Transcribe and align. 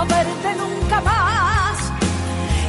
no 0.00 0.06
verte 0.06 0.54
nunca 0.54 1.00
más. 1.02 1.92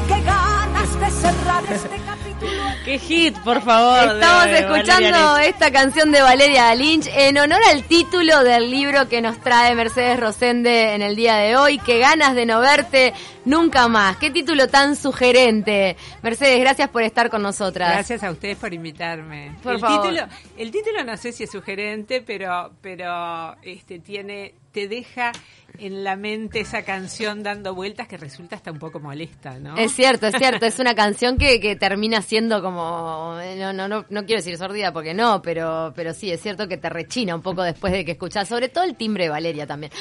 Qué 0.07 0.21
ganas 0.21 0.99
de 0.99 1.09
cerrar 1.11 1.63
este 1.71 2.01
capítulo. 2.05 2.61
Qué 2.85 2.99
hit, 2.99 3.37
por 3.39 3.61
favor. 3.61 4.15
Estamos 4.15 4.45
de 4.45 4.59
escuchando 4.59 5.37
esta 5.37 5.71
canción 5.71 6.11
de 6.11 6.21
Valeria 6.21 6.73
Lynch 6.75 7.07
en 7.07 7.37
honor 7.37 7.61
al 7.69 7.83
título 7.83 8.43
del 8.43 8.69
libro 8.69 9.07
que 9.07 9.21
nos 9.21 9.39
trae 9.39 9.75
Mercedes 9.75 10.19
Rosende 10.19 10.93
en 10.93 11.01
el 11.01 11.15
día 11.15 11.37
de 11.37 11.55
hoy. 11.55 11.77
Qué 11.79 11.99
ganas 11.99 12.35
de 12.35 12.45
no 12.45 12.59
verte 12.59 13.13
nunca 13.45 13.87
más. 13.87 14.17
Qué 14.17 14.29
título 14.29 14.67
tan 14.67 14.97
sugerente. 14.97 15.95
Mercedes, 16.23 16.59
gracias 16.59 16.89
por 16.89 17.03
estar 17.03 17.29
con 17.29 17.41
nosotras. 17.43 17.93
Gracias 17.93 18.23
a 18.23 18.31
ustedes 18.31 18.57
por 18.57 18.73
invitarme. 18.73 19.55
Por 19.63 19.75
el 19.75 19.79
favor. 19.79 20.01
título, 20.01 20.27
el 20.57 20.71
título 20.71 21.03
no 21.05 21.15
sé 21.15 21.31
si 21.31 21.45
es 21.45 21.51
sugerente, 21.51 22.21
pero, 22.21 22.73
pero 22.81 23.55
este 23.61 23.99
tiene, 23.99 24.55
te 24.73 24.87
deja 24.89 25.31
en 25.77 26.03
la 26.03 26.15
mente 26.15 26.59
esa 26.59 26.83
canción 26.83 27.43
dando 27.43 27.73
vueltas 27.73 28.07
que 28.07 28.17
resulta 28.17 28.55
hasta 28.55 28.71
un 28.71 28.79
poco 28.79 28.99
molesta, 28.99 29.59
¿no? 29.59 29.77
Es 29.77 29.93
cierto, 29.93 30.27
es 30.27 30.35
cierto, 30.35 30.65
es 30.65 30.79
una 30.79 30.95
canción 30.95 31.37
que, 31.37 31.59
que 31.59 31.75
termina 31.75 32.21
siendo 32.21 32.61
como, 32.61 33.37
no, 33.57 33.73
no, 33.73 33.87
no, 33.87 34.05
no 34.09 34.25
quiero 34.25 34.41
decir 34.41 34.57
sordida 34.57 34.91
porque 34.93 35.13
no, 35.13 35.41
pero, 35.41 35.93
pero 35.95 36.13
sí, 36.13 36.31
es 36.31 36.41
cierto 36.41 36.67
que 36.67 36.77
te 36.77 36.89
rechina 36.89 37.35
un 37.35 37.41
poco 37.41 37.63
después 37.63 37.93
de 37.93 38.05
que 38.05 38.11
escuchás, 38.11 38.47
sobre 38.47 38.69
todo 38.69 38.83
el 38.83 38.95
timbre 38.95 39.25
de 39.25 39.29
Valeria 39.29 39.65
también. 39.67 39.91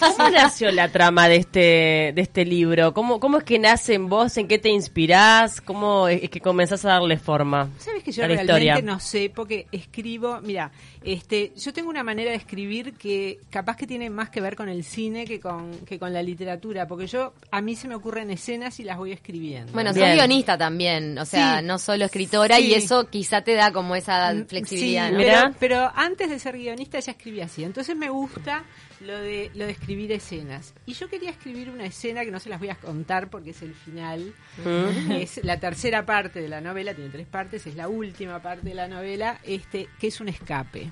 ¿Cómo 0.00 0.30
nació 0.30 0.70
la 0.70 0.90
trama 0.90 1.28
de 1.28 1.36
este, 1.36 2.12
de 2.14 2.20
este 2.20 2.44
libro? 2.44 2.92
¿Cómo, 2.92 3.20
¿Cómo 3.20 3.38
es 3.38 3.44
que 3.44 3.58
nace 3.58 3.94
en 3.94 4.08
vos? 4.08 4.36
¿En 4.36 4.48
qué 4.48 4.58
te 4.58 4.70
inspirás? 4.70 5.60
¿Cómo 5.60 6.08
es 6.08 6.30
que 6.30 6.40
comenzás 6.40 6.84
a 6.84 6.90
darle 6.90 7.18
forma 7.18 7.70
¿Sabes 7.78 8.02
que 8.02 8.12
yo 8.12 8.24
a 8.24 8.28
la 8.28 8.34
realmente 8.34 8.62
historia? 8.62 8.82
no 8.82 9.00
sé? 9.00 9.30
Porque 9.34 9.66
escribo, 9.72 10.40
mira, 10.42 10.72
este, 11.04 11.52
yo 11.56 11.72
tengo 11.72 11.90
una 11.90 12.02
manera 12.02 12.30
de 12.30 12.36
escribir 12.36 12.94
que 12.94 13.38
capaz 13.50 13.76
que 13.76 13.86
tiene 13.86 14.10
más 14.10 14.30
que 14.30 14.40
ver 14.40 14.56
con 14.56 14.68
el 14.68 14.84
cine 14.84 15.11
que 15.26 15.38
con, 15.40 15.78
que 15.86 15.98
con 15.98 16.12
la 16.12 16.22
literatura, 16.22 16.86
porque 16.86 17.06
yo, 17.06 17.32
a 17.50 17.60
mí 17.60 17.76
se 17.76 17.88
me 17.88 17.94
ocurren 17.94 18.30
escenas 18.30 18.80
y 18.80 18.84
las 18.84 18.96
voy 18.98 19.12
escribiendo. 19.12 19.72
Bueno, 19.72 19.90
sos 19.90 19.98
Bien. 20.02 20.14
guionista 20.16 20.58
también, 20.58 21.18
o 21.18 21.24
sea, 21.24 21.60
Sí. 21.60 21.66
no 21.66 21.78
solo 21.78 22.04
escritora, 22.06 22.58
y 22.58 22.74
eso 22.74 23.08
quizá 23.08 23.42
te 23.42 23.54
da 23.54 23.72
como 23.72 23.94
esa 23.94 24.32
Mm, 24.34 24.46
flexibilidad, 24.46 25.06
sí, 25.08 25.12
¿no? 25.12 25.18
Mira. 25.18 25.42
pero, 25.42 25.56
pero 25.60 25.92
antes 25.94 26.30
de 26.30 26.38
ser 26.38 26.56
guionista 26.56 26.98
ya 27.00 27.12
escribía 27.12 27.44
así. 27.44 27.62
Entonces 27.64 27.96
me 27.96 28.08
gusta 28.10 28.64
lo 29.00 29.18
de, 29.18 29.50
lo 29.54 29.66
de 29.66 29.72
escribir 29.72 30.12
escenas. 30.12 30.74
Y 30.86 30.94
yo 30.94 31.08
quería 31.08 31.30
escribir 31.30 31.70
una 31.70 31.84
escena 31.84 32.24
que 32.24 32.30
no 32.30 32.38
se 32.40 32.48
las 32.48 32.58
voy 32.60 32.68
a 32.70 32.76
contar 32.76 33.30
porque 33.30 33.50
es 33.50 33.62
el 33.62 33.74
final. 33.74 34.32
Mm. 34.64 35.12
Es 35.12 35.42
la 35.44 35.58
tercera 35.58 36.04
parte 36.06 36.40
de 36.40 36.48
la 36.48 36.60
novela, 36.60 36.94
tiene 36.94 37.10
tres 37.10 37.26
partes, 37.26 37.66
es 37.66 37.74
la 37.74 37.88
última 37.88 38.40
parte 38.40 38.68
de 38.68 38.74
la 38.74 38.88
novela, 38.88 39.38
este, 39.44 39.88
que 40.00 40.06
es 40.08 40.20
un 40.20 40.28
escape. 40.28 40.90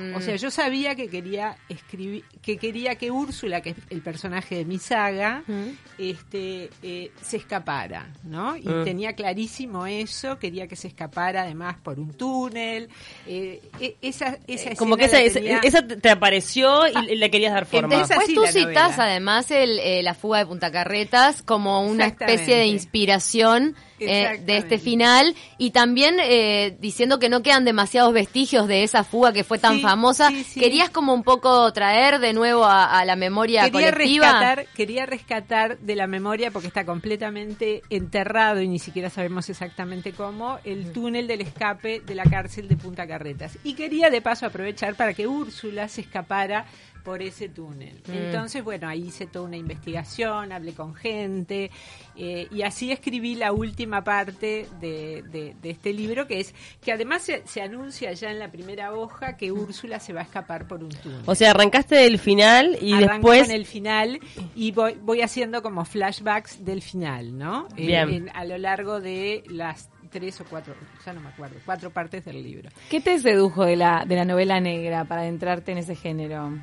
Mm. 0.00 0.14
O 0.16 0.20
sea, 0.20 0.36
yo 0.36 0.50
sabía 0.50 0.94
que 0.94 1.08
quería 1.08 1.56
escribir, 1.68 2.24
que 2.42 2.56
quería 2.56 2.94
que 2.96 3.10
Úrsula, 3.10 3.60
que 3.60 3.70
es 3.70 3.76
el 3.90 4.00
personaje 4.00 4.54
de 4.56 4.64
mi 4.64 4.78
saga, 4.78 5.42
Mm. 5.46 5.68
este, 5.98 6.70
eh, 6.82 7.10
se 7.20 7.36
escapara, 7.36 8.10
¿no? 8.24 8.56
Y 8.56 8.66
Mm. 8.66 8.84
tenía 8.84 9.12
clarísimo 9.14 9.86
eso, 9.86 10.38
quería 10.38 10.66
que 10.66 10.76
se 10.76 10.88
escapara 10.88 11.42
además 11.42 11.76
por 11.82 11.98
un 12.00 12.12
túnel. 12.14 12.88
eh, 13.26 13.60
e- 13.80 13.96
esa, 14.02 14.38
esa 14.46 14.74
Como 14.74 14.96
que 14.96 15.04
esa, 15.04 15.18
tenía- 15.32 15.60
esa 15.62 15.86
te 15.86 16.10
apareció 16.10 16.86
y 16.88 17.16
le 17.16 17.30
querías 17.30 17.52
dar 17.52 17.66
forma. 17.66 17.96
Después 17.96 18.18
así 18.20 18.34
tú 18.34 18.42
novela. 18.42 18.94
además 18.98 19.50
el, 19.50 19.78
eh, 19.78 20.02
la 20.02 20.14
fuga 20.14 20.38
de 20.38 20.46
Punta 20.46 20.70
Carretas 20.72 21.42
como 21.42 21.82
una 21.86 22.06
especie 22.06 22.56
de 22.56 22.66
inspiración 22.66 23.76
eh, 24.02 24.40
de 24.46 24.56
este 24.56 24.78
final 24.78 25.34
y 25.58 25.72
también 25.72 26.16
eh, 26.22 26.74
diciendo 26.80 27.18
que 27.18 27.28
no 27.28 27.42
quedan 27.42 27.66
demasiados 27.66 28.14
vestigios 28.14 28.66
de 28.66 28.82
esa 28.82 29.04
fuga 29.04 29.32
que 29.34 29.44
fue 29.44 29.58
tan 29.58 29.76
Sí, 29.76 29.82
famosa. 29.90 30.28
sí, 30.30 30.44
sí. 30.44 30.60
¿Querías 30.60 30.90
como 30.90 31.14
un 31.14 31.22
poco 31.22 31.72
traer 31.72 32.18
de 32.18 32.32
nuevo 32.32 32.64
a, 32.64 32.98
a 32.98 33.04
la 33.04 33.16
memoria 33.16 33.64
quería 33.70 33.90
colectiva? 33.92 34.26
rescatar, 34.26 34.66
quería 34.74 35.06
rescatar 35.06 35.78
de 35.78 35.96
la 35.96 36.06
memoria, 36.06 36.50
porque 36.50 36.68
está 36.68 36.84
completamente 36.84 37.82
enterrado 37.90 38.60
y 38.60 38.68
ni 38.68 38.78
siquiera 38.78 39.10
sabemos 39.10 39.48
exactamente 39.48 40.12
cómo, 40.12 40.58
el 40.64 40.92
túnel 40.92 41.26
del 41.26 41.40
escape 41.40 42.00
de 42.00 42.14
la 42.14 42.24
cárcel 42.24 42.68
de 42.68 42.76
Punta 42.76 43.06
Carretas. 43.06 43.58
Y 43.64 43.74
quería 43.74 44.10
de 44.10 44.20
paso 44.20 44.46
aprovechar 44.46 44.94
para 44.94 45.14
que 45.14 45.26
Úrsula 45.26 45.88
se 45.88 46.00
escapara 46.02 46.66
por 47.04 47.22
ese 47.22 47.48
túnel. 47.48 47.94
Mm. 48.06 48.12
Entonces, 48.12 48.62
bueno, 48.62 48.88
ahí 48.88 49.06
hice 49.08 49.26
toda 49.26 49.46
una 49.46 49.56
investigación, 49.56 50.52
hablé 50.52 50.72
con 50.74 50.94
gente 50.94 51.70
eh, 52.16 52.46
y 52.50 52.62
así 52.62 52.92
escribí 52.92 53.34
la 53.34 53.52
última 53.52 54.04
parte 54.04 54.66
de, 54.80 55.22
de- 55.30 55.54
de 55.60 55.70
este 55.70 55.92
libro, 55.92 56.26
que 56.26 56.40
es 56.40 56.54
que 56.82 56.92
además 56.92 57.22
se, 57.22 57.42
se 57.46 57.62
anuncia 57.62 58.12
ya 58.12 58.30
en 58.30 58.38
la 58.38 58.50
primera 58.50 58.92
hoja 58.92 59.36
que 59.36 59.50
Úrsula 59.52 59.98
se 60.00 60.12
va 60.12 60.20
a 60.20 60.24
escapar 60.24 60.68
por 60.68 60.82
un 60.84 60.90
túnel. 60.90 61.22
O 61.26 61.34
sea, 61.34 61.50
arrancaste 61.50 61.94
del 61.96 62.18
final 62.18 62.76
y 62.80 62.92
Arranco 62.92 63.30
después... 63.30 63.42
con 63.42 63.50
el 63.52 63.66
final 63.66 64.20
y 64.54 64.72
voy, 64.72 64.94
voy 65.00 65.22
haciendo 65.22 65.62
como 65.62 65.84
flashbacks 65.84 66.64
del 66.64 66.82
final, 66.82 67.36
¿no? 67.38 67.66
Eh, 67.76 67.86
Bien. 67.86 68.08
en- 68.10 68.30
a 68.36 68.44
lo 68.44 68.58
largo 68.58 69.00
de 69.00 69.42
las 69.48 69.88
tres 70.10 70.40
o 70.40 70.44
cuatro, 70.44 70.74
ya 71.06 71.12
no 71.12 71.20
me 71.20 71.28
acuerdo, 71.28 71.56
cuatro 71.64 71.90
partes 71.90 72.24
del 72.24 72.42
libro. 72.42 72.68
¿Qué 72.90 73.00
te 73.00 73.16
sedujo 73.20 73.64
de 73.64 73.76
la, 73.76 74.04
de 74.04 74.16
la 74.16 74.24
novela 74.24 74.58
negra 74.58 75.04
para 75.04 75.20
adentrarte 75.22 75.70
en 75.70 75.78
ese 75.78 75.94
género? 75.94 76.58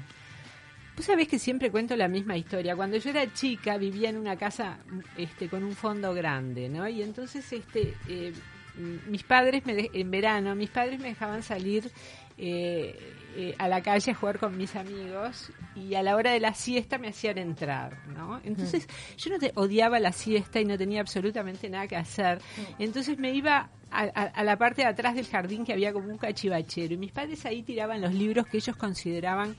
Vos 0.98 1.06
sabés 1.06 1.28
que 1.28 1.38
siempre 1.40 1.70
cuento 1.72 1.96
la 1.96 2.08
misma 2.08 2.36
historia. 2.36 2.76
Cuando 2.76 2.98
yo 2.98 3.12
era 3.12 3.32
chica 3.32 3.78
vivía 3.78 4.10
en 4.10 4.18
una 4.18 4.36
casa 4.36 4.80
este, 5.16 5.48
con 5.48 5.64
un 5.64 5.76
fondo 5.76 6.12
grande, 6.14 6.68
¿no? 6.70 6.88
Y 6.90 7.04
entonces 7.04 7.54
este, 7.54 7.94
eh, 8.10 8.34
mm, 8.76 9.12
mis 9.12 9.24
padres, 9.24 9.64
me 9.66 9.76
de- 9.76 9.92
en 9.94 10.10
verano, 10.10 10.56
mis 10.56 10.72
padres 10.72 11.00
me 11.00 11.10
dejaban 11.10 11.44
salir 11.44 11.92
eh, 12.40 12.96
eh, 13.36 13.56
a 13.60 13.68
la 13.68 13.82
calle 13.82 14.12
a 14.12 14.16
jugar 14.16 14.40
con 14.40 14.58
mis 14.58 14.76
amigos 14.76 15.52
y 15.76 15.94
a 15.96 16.02
la 16.04 16.16
hora 16.16 16.32
de 16.32 16.40
la 16.40 16.54
siesta 16.56 16.98
me 16.98 17.08
hacían 17.10 17.38
entrar, 17.38 17.98
¿no? 18.16 18.40
Entonces 18.44 18.88
yo 19.18 19.30
no 19.32 19.38
te, 19.40 19.52
odiaba 19.56 20.00
la 20.00 20.12
siesta 20.12 20.60
y 20.60 20.66
no 20.66 20.78
tenía 20.78 21.02
absolutamente 21.02 21.70
nada 21.70 21.88
que 21.88 21.96
hacer. 21.96 22.40
Entonces 22.80 23.18
me 23.20 23.34
iba 23.34 23.70
a, 23.92 24.02
a- 24.04 24.24
a 24.34 24.44
la 24.44 24.58
parte 24.58 24.82
de 24.82 24.88
atrás 24.88 25.16
del 25.16 25.28
jardín 25.28 25.64
que 25.66 25.74
había 25.74 25.94
como 25.94 26.10
un 26.10 26.18
cachivachero 26.18 26.94
y 26.94 26.98
mis 26.98 27.12
padres 27.12 27.46
ahí 27.46 27.62
tiraban 27.64 28.02
los 28.02 28.14
libros 28.14 28.46
que 28.48 28.58
ellos 28.58 28.76
consideraban 28.76 29.56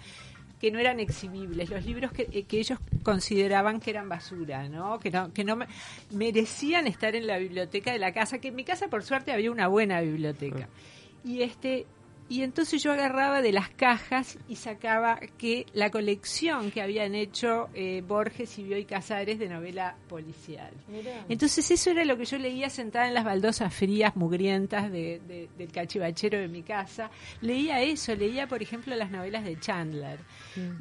que 0.60 0.70
no 0.70 0.78
eran 0.78 0.98
exhibibles, 1.00 1.70
los 1.70 1.84
libros 1.86 2.10
que, 2.12 2.28
eh, 2.32 2.42
que 2.44 2.58
ellos 2.58 2.78
consideraban 3.02 3.80
que 3.80 3.90
eran 3.90 4.08
basura, 4.08 4.68
¿no? 4.68 4.98
Que 4.98 5.10
no, 5.10 5.32
que 5.32 5.44
no 5.44 5.56
me- 5.56 5.66
merecían 6.10 6.86
estar 6.86 7.14
en 7.14 7.26
la 7.26 7.38
biblioteca 7.38 7.92
de 7.92 7.98
la 7.98 8.12
casa, 8.12 8.38
que 8.38 8.48
en 8.48 8.56
mi 8.56 8.64
casa 8.64 8.88
por 8.88 9.02
suerte 9.02 9.32
había 9.32 9.50
una 9.50 9.68
buena 9.68 10.00
biblioteca. 10.00 10.68
Y 11.24 11.42
este 11.42 11.86
y 12.28 12.42
entonces 12.42 12.82
yo 12.82 12.92
agarraba 12.92 13.40
de 13.42 13.52
las 13.52 13.68
cajas 13.70 14.38
y 14.48 14.56
sacaba 14.56 15.18
que 15.38 15.64
la 15.72 15.90
colección 15.90 16.70
que 16.70 16.82
habían 16.82 17.14
hecho 17.14 17.68
eh, 17.74 18.02
Borges 18.06 18.58
y 18.58 18.64
Bioy 18.64 18.84
Casares 18.84 19.38
de 19.38 19.48
novela 19.48 19.96
policial. 20.08 20.70
Entonces 21.28 21.70
eso 21.70 21.90
era 21.90 22.04
lo 22.04 22.16
que 22.18 22.24
yo 22.26 22.38
leía 22.38 22.68
sentada 22.70 23.08
en 23.08 23.14
las 23.14 23.24
baldosas 23.24 23.72
frías, 23.74 24.14
mugrientas 24.16 24.90
de- 24.92 25.20
de- 25.26 25.48
del 25.56 25.72
cachivachero 25.72 26.38
de 26.38 26.48
mi 26.48 26.62
casa. 26.62 27.10
Leía 27.40 27.80
eso, 27.82 28.14
leía 28.14 28.46
por 28.46 28.62
ejemplo 28.62 28.94
las 28.96 29.10
novelas 29.10 29.44
de 29.44 29.58
Chandler. 29.58 30.18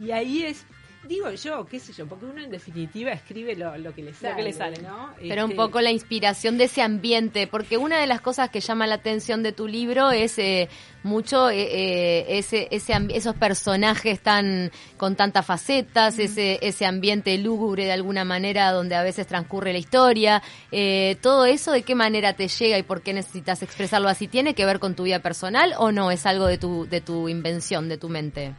Y 0.02 0.12
ahí 0.12 0.44
es, 0.44 0.66
digo 1.03 1.31
yo, 1.31 1.66
qué 1.66 1.80
sé 1.80 1.94
yo, 1.94 2.06
porque 2.08 2.25
uno 2.25 2.44
en 2.44 2.50
definitiva 2.50 3.12
escribe 3.12 3.56
lo, 3.56 3.78
lo 3.78 3.94
que 3.94 4.03
le 4.03 4.13
sale. 4.13 4.35
que 4.35 4.44
le 4.44 4.53
sale. 4.53 4.81
¿no? 4.81 5.12
Pero 5.19 5.46
un 5.46 5.52
Este, 5.52 5.56
poco 5.56 5.81
la 5.81 5.91
inspiración 5.91 6.58
de 6.58 6.66
ese 6.66 6.81
ambiente, 6.81 7.47
porque 7.47 7.78
una 7.78 8.00
de 8.00 8.08
las 8.08 8.22
cosas 8.22 8.50
que 8.50 8.59
llama 8.59 8.88
la 8.88 8.96
atención 8.96 9.44
de 9.44 9.52
tu 9.52 9.68
libro 9.68 10.12
es 10.12 10.38
eh, 10.40 10.69
mucho 11.03 11.50
eh, 11.50 11.62
eh, 11.62 12.25
ese, 12.38 12.68
ese 12.72 12.94
esos 13.13 13.35
personajes 13.35 14.19
tan 14.19 14.72
con 14.97 15.16
tantas 15.16 15.46
facetas, 15.46 16.19
ese, 16.19 16.59
ese 16.62 16.85
ambiente 16.85 17.38
lúgubre 17.38 17.85
de 17.85 17.91
alguna 17.94 18.25
manera 18.25 18.72
donde 18.72 18.96
a 18.96 19.03
veces 19.03 19.28
transcurre 19.28 19.72
la 19.74 19.79
historia. 19.79 20.41
Eh, 20.72 21.18
todo 21.22 21.46
eso, 21.46 21.72
¿de 21.72 21.84
qué 21.84 21.96
manera 21.96 22.34
te 22.34 22.47
llega 22.47 22.78
y 22.78 22.84
por 22.84 23.02
qué 23.02 23.14
necesitas 23.14 23.62
expresarlo 23.64 24.09
así? 24.09 24.28
¿Tiene 24.28 24.53
que 24.53 24.66
ver 24.66 24.79
con 24.79 24.96
tu 24.96 25.03
vida 25.03 25.19
personal 25.19 25.74
o 25.78 25.91
no? 25.91 26.12
¿Es 26.12 26.25
algo 26.25 26.46
de 26.47 26.58
tu, 26.58 26.85
de 26.88 27.02
tu 27.02 27.29
invención, 27.29 27.88
de 27.90 27.97
tu 27.97 28.09
mente? 28.09 28.53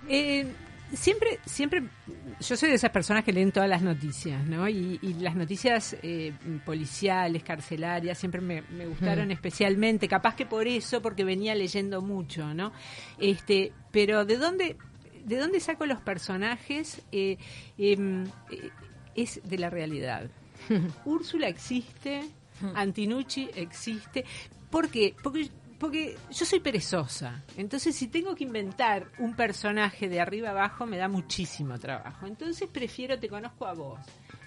Siempre, 0.93 1.39
siempre, 1.45 1.83
yo 2.41 2.57
soy 2.57 2.71
de 2.71 2.77
esas 2.77 2.91
personas 2.91 3.23
que 3.23 3.33
leen 3.33 3.53
todas 3.53 3.69
las 3.69 3.83
noticias, 3.83 4.47
¿no? 4.47 4.69
Y, 4.69 4.99
y 5.03 5.15
las 5.15 5.37
noticias 5.37 5.97
eh, 6.03 6.33
policiales, 6.65 7.43
carcelarias, 7.43 8.17
siempre 8.17 8.41
me, 8.41 8.63
me 8.63 8.87
gustaron 8.87 9.31
especialmente, 9.31 10.09
capaz 10.09 10.35
que 10.35 10.47
por 10.47 10.67
eso, 10.67 11.03
porque 11.03 11.25
venía 11.25 11.55
leyendo 11.55 12.01
mucho, 12.01 12.55
¿no? 12.55 12.73
Este, 13.19 13.73
pero 13.91 14.25
¿de 14.25 14.39
dónde, 14.39 14.77
de 15.25 15.37
dónde 15.37 15.61
saco 15.61 15.85
los 15.85 16.01
personajes? 16.01 17.03
Eh, 17.13 17.37
em, 17.77 18.25
eh, 18.51 18.71
es 19.15 19.41
de 19.45 19.59
la 19.59 19.69
realidad. 19.69 20.31
Úrsula 21.05 21.49
existe, 21.49 22.23
Antinucci 22.75 23.51
existe. 23.55 24.25
¿Por 24.71 24.89
qué? 24.89 25.15
Porque, 25.23 25.51
porque 25.79 26.17
yo 26.31 26.45
soy 26.45 26.61
perezosa. 26.61 27.43
Entonces, 27.57 27.95
si 27.95 28.09
tengo 28.09 28.35
que 28.35 28.45
inventar 28.45 29.07
un 29.19 29.35
personaje 29.35 30.09
de 30.09 30.21
arriba 30.21 30.51
abajo, 30.51 30.87
me 30.87 30.97
da 30.99 31.09
muchísimo 31.09 31.79
trabajo. 31.79 32.27
Entonces, 32.27 32.69
prefiero 32.73 33.19
te 33.19 33.29
conozco 33.29 33.67
a 33.67 33.75
vos. 33.75 34.01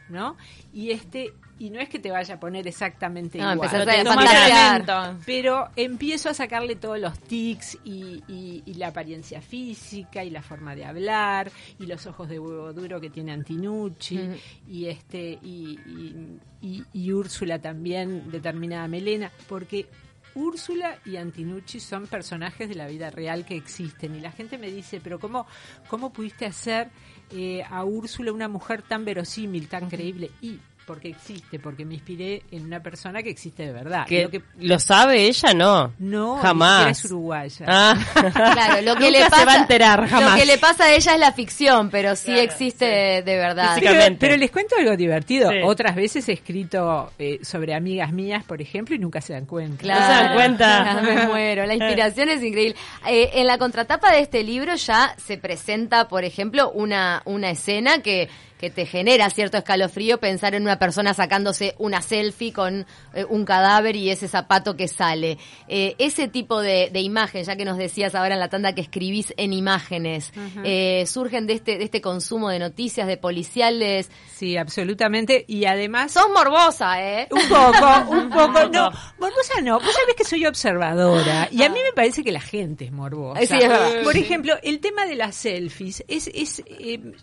¿no? 0.09 0.35
Y 0.73 0.91
este 0.91 1.31
y 1.57 1.69
no 1.69 1.79
es 1.79 1.87
que 1.87 1.97
te 1.97 2.11
vaya 2.11 2.35
a 2.35 2.39
poner 2.39 2.67
exactamente 2.67 3.37
No, 3.37 3.53
igual. 3.53 3.69
empezás 3.69 3.85
Lo 3.85 4.11
a. 4.11 5.17
Pero 5.25 5.69
empiezo 5.77 6.27
a 6.27 6.33
sacarle 6.33 6.75
todos 6.75 6.99
los 6.99 7.17
tics 7.17 7.77
y, 7.85 8.21
y- 8.27 8.61
y 8.65 8.73
la 8.73 8.87
apariencia 8.87 9.41
física 9.41 10.21
y 10.25 10.29
la 10.29 10.41
forma 10.41 10.75
de 10.75 10.83
hablar 10.83 11.49
y 11.79 11.85
los 11.85 12.05
ojos 12.07 12.27
de 12.27 12.39
huevo 12.39 12.73
duro 12.73 12.99
que 12.99 13.09
tiene 13.09 13.31
Antinucci 13.31 14.17
Mm. 14.17 14.35
y 14.69 14.87
este 14.87 15.39
y, 15.41 15.79
y- 15.85 16.39
y- 16.61 16.83
y 16.91 17.11
Úrsula 17.13 17.59
también 17.59 18.29
determinada 18.31 18.89
melena 18.89 19.31
porque 19.47 19.87
Úrsula 20.35 20.99
y 21.05 21.17
Antinucci 21.17 21.79
son 21.79 22.07
personajes 22.07 22.69
de 22.69 22.75
la 22.75 22.87
vida 22.87 23.09
real 23.09 23.45
que 23.45 23.55
existen. 23.55 24.15
Y 24.15 24.19
la 24.19 24.31
gente 24.31 24.57
me 24.57 24.71
dice 24.71 25.01
pero 25.01 25.19
cómo 25.19 25.45
cómo 25.87 26.11
pudiste 26.11 26.45
hacer 26.45 26.89
eh, 27.31 27.63
a 27.69 27.83
Úrsula 27.83 28.31
una 28.31 28.47
mujer 28.47 28.81
tan 28.81 29.05
verosímil 29.05 29.67
tan 29.67 29.89
creíble 29.89 30.31
y 30.41 30.59
porque 30.85 31.09
existe 31.09 31.59
porque 31.59 31.85
me 31.85 31.93
inspiré 31.93 32.43
en 32.51 32.65
una 32.65 32.81
persona 32.81 33.21
que 33.23 33.29
existe 33.29 33.65
de 33.65 33.71
verdad 33.71 34.05
Que, 34.05 34.23
Lo 34.23 34.29
que 34.29 34.41
¿Lo 34.59 34.79
sabe 34.79 35.25
ella? 35.27 35.53
No. 35.53 35.93
no, 35.99 36.37
Jamás. 36.37 36.99
es 36.99 37.05
uruguaya. 37.05 37.65
Ah. 37.67 37.95
Claro, 38.33 38.81
lo 38.81 38.95
que 38.95 39.05
Nunca 39.05 39.19
le 39.19 39.19
pasa, 39.29 39.37
se 39.39 39.45
va 39.45 39.53
a 39.53 39.57
enterar, 39.57 40.07
jamás. 40.07 40.31
Lo 40.31 40.37
que 40.39 40.45
le 40.45 40.57
pasa 40.57 40.85
a 40.85 40.93
ella 40.93 41.13
es 41.13 41.19
la 41.19 41.31
ficción, 41.31 41.89
pero 41.89 42.15
sí 42.15 42.25
Claro, 42.25 42.41
existe 42.41 42.85
de 42.85 43.37
verdad. 43.37 43.75
Sí, 43.75 43.81
Pero, 43.81 43.91
Básicamente. 43.93 44.17
pero 44.19 44.37
les 44.37 44.51
cuento 44.51 44.75
algo 44.77 44.95
divertido. 44.97 45.49
Sí. 45.51 45.57
Otras 45.63 45.95
veces 45.95 46.27
he 46.29 46.33
escrito 46.33 47.11
eh, 47.19 47.39
sobre 47.43 47.73
amigas 47.73 48.11
mías, 48.11 48.43
por 48.43 48.61
ejemplo, 48.61 48.95
y 48.95 48.99
nunca 48.99 49.21
se 49.21 49.33
dan 49.33 49.45
cuenta. 49.45 49.81
Claro, 49.81 50.01
¿No 50.01 50.07
se 50.07 50.13
dan 50.13 50.33
cuenta? 50.35 51.01
Me 51.03 51.27
muero, 51.27 51.65
la 51.65 51.73
inspiración 51.75 52.29
es 52.29 52.43
increíble. 52.43 52.75
Eh, 53.07 53.29
en 53.35 53.47
la 53.47 53.57
contratapa 53.57 54.11
de 54.11 54.19
este 54.19 54.43
libro 54.43 54.75
ya 54.75 55.15
se 55.17 55.37
presenta, 55.37 56.07
por 56.07 56.23
ejemplo, 56.23 56.71
una, 56.71 57.21
una 57.25 57.51
escena 57.51 58.01
que, 58.01 58.29
que 58.61 58.69
te 58.69 58.85
genera 58.85 59.27
cierto 59.31 59.57
escalofrío 59.57 60.19
pensar 60.19 60.53
en 60.53 60.61
una 60.61 60.77
persona 60.77 61.15
sacándose 61.15 61.73
una 61.79 62.03
selfie 62.03 62.53
con 62.53 62.85
eh, 63.13 63.25
un 63.27 63.43
cadáver 63.43 63.95
y 63.95 64.11
ese 64.11 64.27
zapato 64.27 64.77
que 64.77 64.87
sale. 64.87 65.39
Eh, 65.67 65.95
ese 65.97 66.27
tipo 66.27 66.61
de, 66.61 66.91
de 66.93 67.01
imagen, 67.01 67.43
ya 67.43 67.55
que 67.55 67.65
nos 67.65 67.77
decías 67.77 68.13
ahora 68.13 68.35
en 68.35 68.39
la 68.39 68.49
tanda 68.49 68.75
que 68.75 68.81
escribís 68.81 69.33
en 69.37 69.53
imágenes, 69.53 70.31
eh, 70.63 71.05
surgen 71.07 71.47
de 71.47 71.53
este, 71.53 71.79
de 71.79 71.85
este 71.85 72.01
consumo 72.01 72.49
de 72.49 72.59
noticias, 72.59 73.07
de 73.07 73.17
policiales. 73.17 74.11
Sí, 74.31 74.55
absolutamente. 74.57 75.43
Y 75.47 75.65
además... 75.65 76.11
Sos 76.11 76.29
morbosa, 76.31 77.01
¿eh? 77.03 77.27
Un 77.31 77.49
poco, 77.49 78.11
un 78.11 78.29
poco. 78.31 78.69
No, 78.71 78.91
morbosa 79.17 79.59
no. 79.63 79.79
Vos 79.79 79.91
sabés 79.91 80.15
que 80.15 80.23
soy 80.23 80.45
observadora. 80.45 81.49
Y 81.51 81.63
a 81.63 81.69
mí 81.69 81.79
me 81.83 81.93
parece 81.93 82.23
que 82.23 82.31
la 82.31 82.41
gente 82.41 82.85
es 82.85 82.91
morbosa. 82.91 83.41
Sí, 83.41 83.55
es 83.59 83.67
verdad. 83.67 84.03
Por 84.03 84.15
ejemplo, 84.17 84.53
el 84.61 84.79
tema 84.79 85.07
de 85.07 85.15
las 85.15 85.35
selfies. 85.35 86.03
es, 86.07 86.29
es 86.31 86.63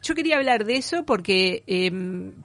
Yo 0.02 0.17
quería 0.17 0.37
hablar 0.37 0.64
de 0.64 0.79
eso 0.79 1.05
porque, 1.05 1.27
eh, 1.28 1.92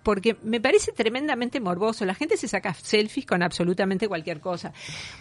porque 0.03 0.37
me 0.43 0.61
parece 0.61 0.91
tremendamente 0.91 1.59
morboso. 1.59 2.05
La 2.05 2.13
gente 2.13 2.37
se 2.37 2.47
saca 2.47 2.73
selfies 2.73 3.25
con 3.25 3.41
absolutamente 3.41 4.07
cualquier 4.07 4.39
cosa. 4.39 4.73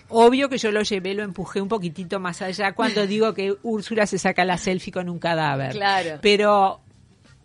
Obvio 0.08 0.48
que 0.48 0.58
yo 0.58 0.70
lo 0.70 0.82
llevé, 0.82 1.14
lo 1.14 1.22
empujé 1.22 1.60
un 1.60 1.68
poquitito 1.68 2.20
más 2.20 2.42
allá 2.42 2.72
cuando 2.72 3.06
digo 3.06 3.34
que 3.34 3.56
Úrsula 3.62 4.06
se 4.06 4.18
saca 4.18 4.44
la 4.44 4.58
selfie 4.58 4.92
con 4.92 5.08
un 5.08 5.18
cadáver. 5.18 5.72
Claro. 5.72 6.18
Pero. 6.20 6.81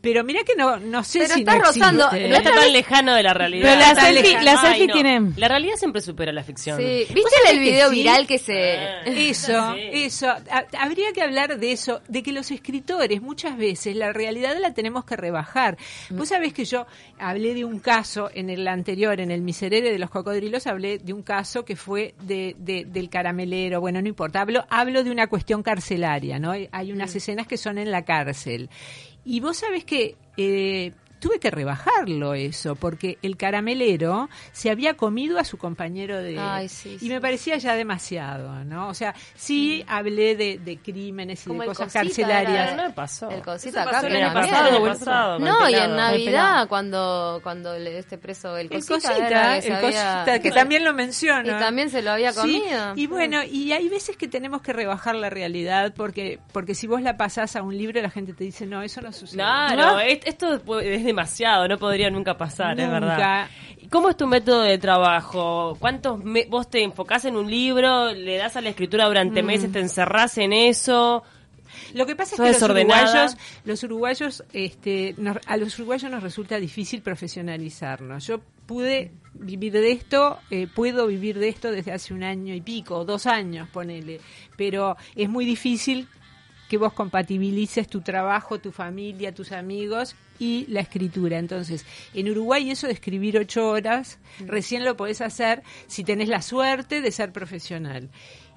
Pero 0.09 0.23
mira 0.23 0.39
que 0.45 0.55
no, 0.55 0.77
no 0.79 1.03
sé 1.03 1.19
Pero 1.19 1.33
si 1.33 1.39
estás 1.41 1.57
no 1.57 1.63
rozando-. 1.65 2.09
No 2.11 2.35
está 2.37 2.51
tan 2.55 2.71
lejano 2.71 3.13
de 3.13 3.23
la 3.23 3.33
realidad. 3.33 3.69
Pero 3.77 3.79
la 3.81 4.01
selfie- 4.01 4.41
la 4.41 4.51
Ay, 4.53 4.57
selfie 4.57 4.87
no. 4.87 4.93
tiene- 4.93 5.31
La 5.35 5.47
realidad 5.49 5.75
siempre 5.75 6.01
supera 6.01 6.31
la 6.31 6.43
ficción. 6.43 6.77
Sí. 6.77 7.05
¿Vos 7.07 7.13
¿Viste 7.15 7.35
el 7.51 7.57
que 7.57 7.59
video 7.59 7.89
sí? 7.89 7.95
viral 7.95 8.25
que 8.27 8.37
se... 8.39 8.77
Ah. 8.77 9.01
Eso, 9.05 9.73
Sí. 9.75 9.81
eso. 9.91 10.27
Ha- 10.29 10.65
habría 10.79 11.11
que 11.13 11.21
hablar 11.21 11.59
de 11.59 11.71
eso, 11.71 12.01
de 12.07 12.23
que 12.23 12.31
los 12.31 12.51
escritores 12.51 13.21
muchas 13.21 13.57
veces 13.57 13.95
la 13.95 14.13
realidad 14.13 14.55
la 14.61 14.73
tenemos 14.73 15.03
que 15.03 15.15
rebajar. 15.17 15.77
Vos 16.09 16.29
sabés 16.29 16.53
que 16.53 16.63
yo 16.65 16.85
hablé 17.19 17.53
de 17.53 17.65
un 17.65 17.79
caso 17.79 18.29
en 18.33 18.49
el 18.49 18.67
anterior, 18.67 19.19
en 19.19 19.31
el 19.31 19.41
Miserere 19.41 19.91
de 19.91 19.99
los 19.99 20.09
cocodrilos, 20.09 20.67
hablé 20.67 20.99
de 20.99 21.11
un 21.13 21.23
caso 21.23 21.65
que 21.65 21.75
fue 21.75 22.15
de, 22.21 22.55
de- 22.59 22.85
del 22.85 23.09
caramelero. 23.09 23.81
Bueno, 23.81 24.01
no 24.01 24.07
importa. 24.07 24.41
Hablo, 24.41 24.65
hablo 24.69 25.03
de 25.03 25.11
una 25.11 25.27
cuestión 25.27 25.63
carcelaria, 25.63 26.39
¿no? 26.39 26.53
Hay 26.71 26.91
unas 26.91 27.13
escenas 27.15 27.47
que 27.47 27.57
son 27.57 27.77
en 27.77 27.91
la 27.91 28.03
cárcel. 28.05 28.69
Y 29.29 29.41
vos 29.41 29.57
sabés 29.57 29.83
que 29.83 30.15
eh, 30.37 30.93
tuve 31.19 31.39
que 31.39 31.49
rebajarlo 31.51 32.33
eso, 32.33 32.75
porque 32.75 33.17
el 33.21 33.37
caramelero 33.37 34.29
se 34.51 34.69
había 34.69 34.95
comido 34.95 35.39
a 35.39 35.43
su 35.43 35.57
compañero 35.57 36.17
de... 36.21 36.37
Ay, 36.39 36.69
sí, 36.69 36.93
y 36.95 36.99
sí, 36.99 37.09
me 37.09 37.19
parecía 37.21 37.57
ya 37.57 37.75
demasiado, 37.75 38.63
¿no? 38.65 38.87
O 38.89 38.93
sea, 38.93 39.15
sí 39.35 39.83
hablé 39.87 40.35
de, 40.35 40.57
de 40.59 40.77
crímenes 40.77 41.45
y 41.45 41.49
Como 41.49 41.61
de 41.61 41.67
el 41.69 41.73
cosas 41.75 41.91
carcelarias. 41.93 42.71
Pero 42.71 42.87
no 42.87 42.93
pasó. 42.95 43.29
El 43.31 43.41
cosita 43.41 43.81
acá 43.83 43.91
pasó 43.91 44.07
que 44.07 44.17
el 44.17 44.23
año 44.23 44.33
pasado, 44.33 44.77
el 44.85 44.91
pasado, 44.93 45.39
No, 45.39 45.69
y 45.69 45.73
en. 45.75 45.95
Navidad, 45.95 46.67
cuando, 46.67 47.39
cuando 47.43 47.77
le- 47.77 47.97
este 47.97 48.17
preso, 48.17 48.55
el 48.57 48.71
El 48.71 48.85
cosita, 48.85 49.17
era 49.17 49.57
el 49.57 49.71
había- 49.73 49.81
cosita, 49.81 50.39
que 50.41 50.51
también 50.51 50.83
lo 50.83 50.93
menciona. 50.93 51.57
Y 51.57 51.59
también 51.59 51.89
se 51.89 52.01
lo 52.01 52.11
había 52.11 52.31
Sí, 52.33 52.39
comido. 52.39 52.93
y 52.95 53.07
bueno, 53.07 53.43
y 53.43 53.71
hay 53.71 53.89
veces 53.89 54.15
que 54.17 54.27
tenemos 54.27 54.61
que 54.61 54.73
rebajar 54.73 55.15
la 55.15 55.29
realidad 55.29 55.93
porque 55.95 56.39
porque 56.51 56.75
si 56.75 56.87
vos 56.87 57.01
la 57.01 57.17
pasás 57.17 57.55
a 57.55 57.61
un 57.63 57.77
libro 57.77 58.01
la 58.01 58.09
gente 58.09 58.33
te 58.33 58.43
dice, 58.43 58.65
no, 58.65 58.81
eso 58.83 59.01
no 59.01 59.11
sucede. 59.11 59.37
Claro, 59.37 59.99
es- 59.99 60.19
esto 60.25 60.61
es 60.81 61.03
demasiado, 61.07 61.67
no 61.67 61.77
podría 61.79 62.09
nunca 62.11 62.37
pasar, 62.37 62.79
es 62.79 62.89
verdad. 62.89 63.49
¿Y 63.81 63.87
¿Cómo 63.87 64.09
es 64.09 64.17
tu 64.17 64.27
método 64.27 64.61
de 64.61 64.77
trabajo? 64.77 65.75
¿Cuántos 65.79 66.23
me- 66.23 66.45
vos 66.45 66.69
te 66.69 66.83
enfocás 66.83 67.25
en 67.25 67.35
un 67.35 67.49
libro, 67.49 68.11
le 68.13 68.37
das 68.37 68.55
a 68.57 68.61
la 68.61 68.69
escritura 68.69 69.05
durante 69.07 69.41
Mm. 69.41 69.45
meses, 69.45 69.71
te 69.71 69.79
encerrás 69.79 70.37
en 70.37 70.53
eso? 70.53 71.23
Lo 71.93 72.05
que 72.05 72.15
pasa 72.15 72.35
es 72.35 72.41
que 72.41 72.47
los 72.59 72.61
uruguayos, 72.69 73.37
los 73.65 73.83
uruguayos, 73.83 74.43
este, 74.53 75.15
nos- 75.17 75.37
a 75.47 75.57
los 75.57 75.77
uruguayos 75.79 76.11
nos 76.11 76.21
resulta 76.23 76.59
difícil 76.59 77.01
profesionalizarnos. 77.01 78.25
Yo 78.27 78.39
pude 78.65 79.11
vivir 79.33 79.71
de 79.73 79.91
esto, 79.91 80.39
eh, 80.49 80.67
puedo 80.73 81.07
vivir 81.07 81.37
de 81.39 81.47
esto 81.49 81.71
desde 81.71 81.91
hace 81.91 82.13
un 82.13 82.23
año 82.23 82.53
y 82.53 82.61
pico, 82.61 83.05
dos 83.05 83.25
años, 83.27 83.69
ponele, 83.69 84.19
pero 84.57 84.97
es 85.15 85.29
muy 85.29 85.45
difícil 85.45 86.07
que 86.69 86.77
vos 86.77 86.93
compatibilices 86.93 87.87
tu 87.87 88.01
trabajo, 88.01 88.59
tu 88.59 88.71
familia, 88.71 89.33
tus 89.33 89.51
amigos 89.51 90.15
y 90.39 90.65
la 90.67 90.81
escritura. 90.81 91.39
Entonces, 91.39 91.85
en 92.13 92.29
Uruguay 92.29 92.69
eso 92.71 92.87
de 92.87 92.93
escribir 92.93 93.37
ocho 93.37 93.67
horas, 93.69 94.19
recién 94.45 94.83
lo 94.85 94.97
podés 94.97 95.21
hacer 95.21 95.63
si 95.87 96.03
tenés 96.03 96.27
la 96.29 96.41
suerte 96.41 97.01
de 97.01 97.11
ser 97.11 97.31
profesional. 97.31 98.09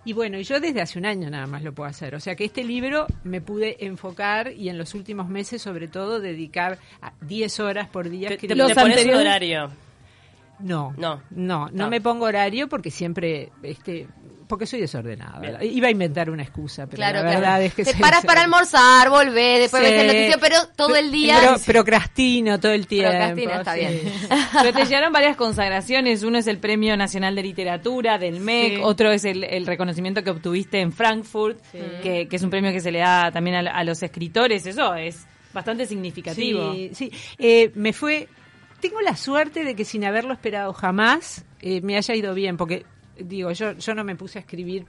Y 0.05 0.15
bueno, 0.15 0.41
yo 0.41 0.61
desde 0.61 0.81
hace 0.81 0.99
un 0.99 1.05
año 1.05 1.29
nada 1.29 1.47
más 1.47 1.63
lo 1.63 1.75
puedo 1.75 1.89
hacer. 1.89 2.15
O 2.15 2.21
sea 2.21 2.35
que 2.35 2.45
este 2.47 2.65
libro 2.65 3.07
me 3.23 3.41
pude 3.43 3.85
enfocar 3.85 4.51
y 4.53 4.71
en 4.71 4.79
los 4.79 4.95
últimos 4.95 5.29
meses 5.29 5.61
sobre 5.61 5.89
todo 5.89 6.21
dedicar 6.21 6.79
a 7.03 7.13
10 7.21 7.61
horas 7.61 7.89
por 7.89 8.09
día. 8.09 8.29
¿Te, 8.31 8.37
te, 8.39 8.47
escribiendo. 8.47 8.67
te 8.69 8.75
Los 8.75 8.83
pones 8.83 9.15
horario? 9.15 9.71
No, 10.59 10.95
No. 10.97 11.23
no, 11.31 11.67
no, 11.67 11.71
No. 11.73 11.91
me 11.91 12.01
pongo 12.01 12.25
horario 12.27 12.69
porque 12.69 12.91
siempre, 12.91 13.51
este, 13.63 14.07
porque 14.51 14.67
soy 14.67 14.81
desordenada. 14.83 15.65
Iba 15.65 15.89
a 15.89 15.91
inventar 15.91 16.29
una 16.29 16.43
excusa, 16.43 16.85
pero 16.87 16.97
Claro, 16.97 17.19
la 17.19 17.23
claro. 17.23 17.41
verdad 17.41 17.63
es 17.63 17.73
que 17.75 17.85
Te 17.85 17.95
paras 17.95 18.25
para 18.27 18.43
almorzar, 18.43 19.09
volvés, 19.09 19.61
después 19.61 19.83
ves 19.83 19.93
el 19.93 20.01
Sí. 20.01 20.07
noticiero, 20.09 20.39
pero 20.41 20.57
todo 20.77 20.97
el 20.97 21.11
día... 21.11 21.39
Pro- 21.41 21.59
procrastino 21.65 22.61
todo 22.61 22.73
el 22.73 22.87
tiempo. 22.87 23.11
Procrastina, 23.11 23.55
está 23.59 23.75
sí. 23.75 23.81
bien. 23.81 24.01
Pero 24.53 24.73
te 24.79 24.85
llegaron 24.85 25.13
varias 25.13 25.37
consagraciones. 25.37 26.23
Uno 26.23 26.39
es 26.39 26.47
el 26.47 26.59
Premio 26.59 26.97
Nacional 26.97 27.35
de 27.35 27.43
Literatura 27.43 28.19
del 28.19 28.41
MEC, 28.41 28.77
Sí. 28.77 28.81
otro 28.83 29.11
es 29.13 29.25
el, 29.25 29.45
el 29.45 29.67
reconocimiento 29.67 30.23
que 30.23 30.31
obtuviste 30.31 30.81
en 30.81 30.93
Frankfurt, 30.93 31.59
que, 32.03 32.27
que 32.29 32.37
es 32.37 32.43
un 32.43 32.51
premio 32.51 32.73
que 32.73 32.81
se 32.81 32.91
le 32.93 32.99
da 32.99 33.31
también 33.33 33.57
a, 33.57 33.71
a 33.71 33.85
los 33.85 34.03
escritores. 34.03 34.67
Eso 34.67 34.95
es 34.95 35.27
bastante 35.53 35.87
significativo. 35.87 36.75
Sí, 36.75 36.91
sí. 36.95 37.13
Eh, 37.39 37.71
me 37.75 37.93
fue. 37.93 38.29
Tengo 38.81 39.01
la 39.03 39.15
suerte 39.17 39.63
de 39.65 39.75
que 39.75 39.85
sin 39.85 40.05
haberlo 40.05 40.33
esperado 40.33 40.73
jamás 40.73 41.45
eh, 41.61 41.81
me 41.83 41.97
haya 41.97 42.15
ido 42.15 42.33
bien, 42.35 42.57
porque 42.57 42.85
digo, 43.25 43.51
yo, 43.53 43.73
yo 43.73 43.95
no 43.95 44.05
me 44.05 44.17
puse 44.17 44.39
a 44.39 44.43
escribir 44.43 44.85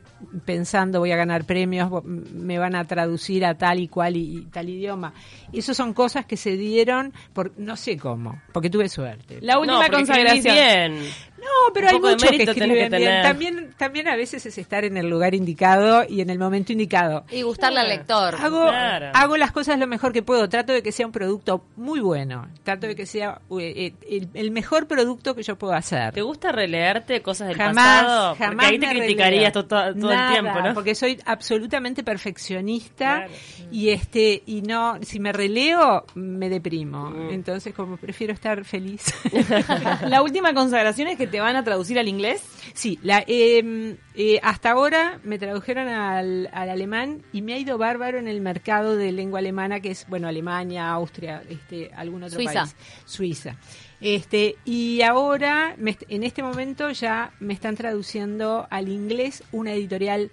pensando 0.45 0.99
voy 0.99 1.11
a 1.11 1.15
ganar 1.15 1.45
premios, 1.45 2.03
me 2.03 2.57
van 2.57 2.75
a 2.75 2.85
traducir 2.85 3.45
a 3.45 3.55
tal 3.55 3.79
y 3.79 3.87
cual 3.87 4.15
y, 4.15 4.37
y 4.37 4.41
tal 4.45 4.69
idioma. 4.69 5.13
Esas 5.53 5.75
son 5.77 5.93
cosas 5.93 6.25
que 6.25 6.37
se 6.37 6.57
dieron 6.57 7.13
por 7.33 7.51
no 7.57 7.75
sé 7.75 7.97
cómo, 7.97 8.41
porque 8.53 8.69
tuve 8.69 8.89
suerte. 8.89 9.39
La 9.41 9.59
última 9.59 9.87
no, 9.87 9.93
consagración. 9.97 10.53
bien. 10.55 10.99
No, 11.41 11.73
pero 11.73 11.87
Un 11.87 11.93
hay 11.95 11.99
muchos 11.99 12.29
que 12.29 12.43
escriben 12.43 12.91
que 12.91 12.97
bien. 12.97 13.23
También, 13.23 13.73
también 13.75 14.07
a 14.07 14.15
veces 14.15 14.45
es 14.45 14.57
estar 14.59 14.85
en 14.85 14.95
el 14.95 15.09
lugar 15.09 15.33
indicado 15.33 16.03
y 16.07 16.21
en 16.21 16.29
el 16.29 16.37
momento 16.37 16.71
indicado. 16.71 17.25
Y 17.31 17.41
gustarle 17.41 17.79
al 17.79 17.87
lector. 17.89 18.35
Hago, 18.35 18.67
Claro. 18.67 19.09
hago 19.15 19.37
las 19.37 19.51
cosas 19.51 19.79
lo 19.79 19.87
mejor 19.87 20.13
que 20.13 20.21
puedo. 20.21 20.47
Trato 20.49 20.71
de 20.71 20.83
que 20.83 20.91
sea 20.91 21.07
un 21.07 21.11
producto 21.11 21.65
muy 21.77 21.99
bueno. 21.99 22.47
Trato 22.63 22.85
de 22.85 22.95
que 22.95 23.07
sea 23.07 23.41
eh, 23.59 23.73
eh, 23.75 23.93
el, 24.07 24.29
el 24.35 24.51
mejor 24.51 24.87
producto 24.87 25.33
que 25.33 25.41
yo 25.41 25.57
puedo 25.57 25.73
hacer. 25.73 26.13
¿Te 26.13 26.21
gusta 26.21 26.51
releerte 26.51 27.23
cosas 27.23 27.47
del 27.47 27.57
jamás, 27.57 28.03
pasado? 28.03 28.20
Jamás 28.35 28.65
Porque 28.65 28.65
ahí 28.65 28.79
te 28.79 28.89
criticarías 28.89 29.53
todo, 29.53 29.93
Nada, 29.93 30.27
el 30.27 30.41
tiempo, 30.41 30.61
¿no? 30.61 30.73
Porque 30.73 30.95
soy 30.95 31.19
absolutamente 31.25 32.03
perfeccionista 32.03 33.25
Claro. 33.25 33.33
y 33.71 33.89
este 33.89 34.41
y 34.45 34.61
no 34.63 34.97
si 35.03 35.19
me 35.19 35.31
releo 35.31 36.05
me 36.15 36.49
deprimo. 36.49 37.11
Mm. 37.11 37.29
Entonces 37.31 37.73
como 37.75 37.97
prefiero 37.97 38.33
estar 38.33 38.65
feliz. 38.65 39.13
La 40.07 40.23
última 40.23 40.53
consagración 40.53 41.07
es 41.07 41.17
que 41.17 41.27
te 41.27 41.39
van 41.39 41.51
van 41.51 41.61
a 41.61 41.63
traducir 41.65 41.99
al 41.99 42.07
inglés? 42.07 42.43
Sí, 42.73 42.97
la, 43.03 43.23
eh, 43.27 43.97
eh, 44.15 44.39
hasta 44.41 44.71
ahora 44.71 45.19
me 45.23 45.37
tradujeron 45.37 45.87
al, 45.89 46.49
al 46.53 46.69
alemán 46.69 47.23
y 47.33 47.41
me 47.41 47.53
ha 47.53 47.57
ido 47.57 47.77
bárbaro 47.77 48.19
en 48.19 48.27
el 48.29 48.39
mercado 48.39 48.95
de 48.95 49.11
lengua 49.11 49.39
alemana, 49.39 49.81
que 49.81 49.91
es, 49.91 50.07
bueno, 50.07 50.27
Alemania, 50.29 50.89
Austria, 50.91 51.43
este, 51.49 51.91
algún 51.93 52.23
otro 52.23 52.37
Suiza. 52.37 52.61
país. 52.61 52.75
Suiza. 53.05 53.57
Este, 54.01 54.55
y 54.65 55.03
ahora, 55.03 55.75
me 55.77 55.95
en 56.09 56.23
este 56.23 56.41
momento 56.41 56.89
ya 56.89 57.31
me 57.39 57.53
están 57.53 57.75
traduciendo 57.75 58.65
al 58.71 58.89
inglés 58.89 59.43
una 59.51 59.73
editorial 59.73 60.31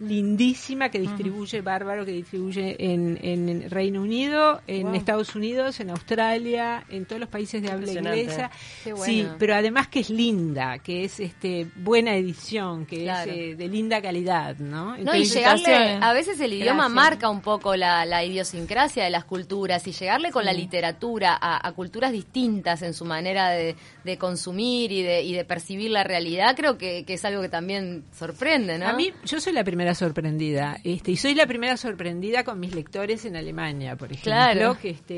lindísima 0.00 0.88
que 0.88 0.98
distribuye 0.98 1.60
bárbaro, 1.60 2.04
que 2.04 2.12
distribuye 2.12 2.76
en, 2.78 3.18
en 3.22 3.70
Reino 3.70 4.02
Unido, 4.02 4.60
en 4.66 4.84
Wow. 4.86 4.94
Estados 4.94 5.34
Unidos, 5.36 5.78
en 5.80 5.90
Australia, 5.90 6.84
en 6.88 7.04
todos 7.04 7.20
los 7.20 7.28
países 7.28 7.62
de 7.62 7.70
habla 7.70 7.92
inglesa. 7.92 8.50
Bueno. 8.84 9.04
Sí, 9.04 9.26
pero 9.38 9.54
además 9.54 9.88
que 9.88 10.00
es 10.00 10.10
linda, 10.10 10.78
que 10.78 11.04
es 11.04 11.20
este 11.20 11.68
buena 11.76 12.14
edición, 12.16 12.86
que 12.86 13.02
Claro. 13.04 13.30
es 13.30 13.36
eh, 13.38 13.54
de 13.56 13.68
linda 13.68 14.00
calidad, 14.00 14.56
¿no? 14.58 14.96
No, 14.96 15.14
y 15.14 15.24
llegarle, 15.24 15.98
a 16.00 16.12
veces 16.12 16.40
el 16.40 16.52
idioma 16.54 16.84
Gracias. 16.88 16.94
marca 16.94 17.28
un 17.30 17.40
poco 17.42 17.76
la, 17.76 18.04
la 18.06 18.24
idiosincrasia 18.24 19.04
de 19.04 19.10
las 19.10 19.24
culturas 19.24 19.86
y 19.86 19.92
llegarle 19.92 20.30
con 20.30 20.44
la 20.44 20.52
literatura 20.52 21.36
a, 21.40 21.66
a 21.66 21.72
culturas 21.72 22.10
distintas 22.12 22.82
en 22.82 22.94
su 22.94 23.04
manera 23.04 23.50
de, 23.50 23.76
de 24.04 24.18
consumir 24.18 24.92
y 24.92 25.02
de, 25.02 25.22
y 25.22 25.34
de 25.34 25.44
percibir 25.44 25.90
la 25.90 26.04
realidad, 26.04 26.56
creo 26.56 26.78
que, 26.78 27.04
que 27.04 27.14
es 27.14 27.24
algo 27.24 27.42
que 27.42 27.48
también 27.48 28.04
sorprende, 28.16 28.78
¿no? 28.78 28.86
A 28.88 28.92
mí, 28.94 29.12
yo 29.24 29.40
soy 29.40 29.52
la 29.52 29.62
primera 29.64 29.89
sorprendida, 29.94 30.78
este, 30.84 31.12
y 31.12 31.16
soy 31.16 31.34
la 31.34 31.46
primera 31.46 31.76
sorprendida 31.76 32.44
con 32.44 32.58
mis 32.60 32.74
lectores 32.74 33.24
en 33.24 33.36
Alemania, 33.36 33.96
por 33.96 34.08
ejemplo, 34.12 34.30
Claro. 34.32 34.78
que 34.80 34.90
este, 34.90 35.14